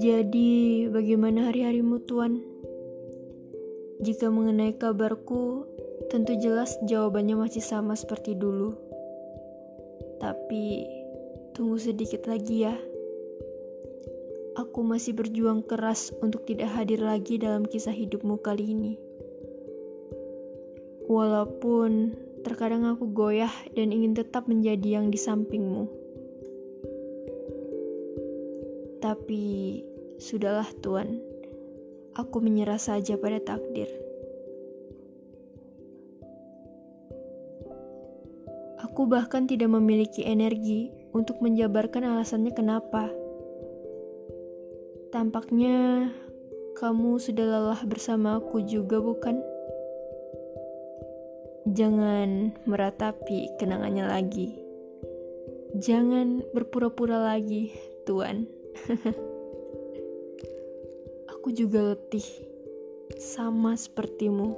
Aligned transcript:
Jadi, 0.00 0.88
bagaimana 0.88 1.52
hari-harimu, 1.52 2.00
Tuan? 2.08 2.40
Jika 4.00 4.32
mengenai 4.32 4.80
kabarku, 4.80 5.68
tentu 6.08 6.40
jelas 6.40 6.72
jawabannya 6.88 7.36
masih 7.36 7.60
sama 7.60 7.92
seperti 8.00 8.32
dulu. 8.32 8.72
Tapi, 10.24 10.88
tunggu 11.52 11.76
sedikit 11.76 12.24
lagi 12.24 12.64
ya. 12.64 12.72
Aku 14.56 14.80
masih 14.80 15.12
berjuang 15.12 15.60
keras 15.68 16.16
untuk 16.24 16.48
tidak 16.48 16.72
hadir 16.72 17.04
lagi 17.04 17.36
dalam 17.36 17.68
kisah 17.68 17.92
hidupmu 17.92 18.40
kali 18.40 18.72
ini. 18.72 18.96
Walaupun 21.12 22.29
terkadang 22.40 22.88
aku 22.88 23.10
goyah 23.10 23.52
dan 23.76 23.92
ingin 23.92 24.16
tetap 24.16 24.48
menjadi 24.48 25.00
yang 25.00 25.12
di 25.12 25.18
sampingmu. 25.20 25.84
Tapi 29.00 29.44
Sudahlah 30.20 30.68
Tuan, 30.84 31.16
aku 32.12 32.44
menyerah 32.44 32.76
saja 32.76 33.16
pada 33.16 33.40
takdir. 33.40 33.88
Aku 38.84 39.08
bahkan 39.08 39.48
tidak 39.48 39.72
memiliki 39.72 40.28
energi 40.28 40.92
untuk 41.16 41.40
menjabarkan 41.40 42.04
alasannya 42.04 42.52
kenapa. 42.52 43.08
Tampaknya 45.08 46.12
kamu 46.76 47.16
sudah 47.16 47.44
lelah 47.48 47.80
bersama 47.88 48.36
aku 48.36 48.60
juga, 48.68 49.00
bukan? 49.00 49.40
Jangan 51.68 52.56
meratapi 52.64 53.60
kenangannya 53.60 54.08
lagi. 54.08 54.56
Jangan 55.76 56.40
berpura-pura 56.56 57.20
lagi, 57.20 57.76
Tuan. 58.08 58.48
Aku 61.36 61.52
juga 61.52 61.92
letih, 61.92 62.24
sama 63.20 63.76
sepertimu. 63.76 64.56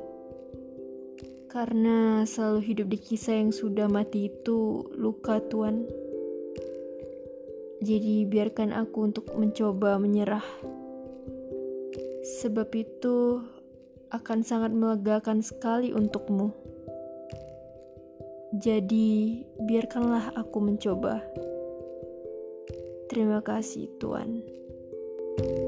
Karena 1.51 2.23
selalu 2.23 2.61
hidup 2.71 2.87
di 2.95 2.99
kisah 3.03 3.35
yang 3.35 3.51
sudah 3.51 3.91
mati 3.91 4.31
itu 4.31 4.87
luka 4.95 5.43
Tuan. 5.51 5.83
Jadi 7.83 8.31
biarkan 8.31 8.71
aku 8.71 9.11
untuk 9.11 9.35
mencoba 9.35 9.99
menyerah. 9.99 10.47
Sebab 12.39 12.71
itu 12.79 13.43
akan 14.15 14.47
sangat 14.47 14.71
melegakan 14.71 15.43
sekali 15.43 15.91
untukmu. 15.91 16.55
Jadi, 18.53 19.41
biarkanlah 19.65 20.37
aku 20.37 20.59
mencoba. 20.61 21.25
Terima 23.09 23.41
kasih, 23.41 23.89
Tuhan. 23.97 24.45
thank 25.33 25.49
you 25.49 25.62